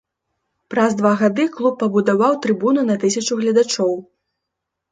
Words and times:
Праз 0.73 0.95
два 1.01 1.11
гады 1.19 1.45
клуб 1.59 1.77
пабудаваў 1.85 2.33
трыбуну 2.47 2.81
на 2.89 2.99
тысячу 3.07 3.41
гледачоў. 3.45 3.93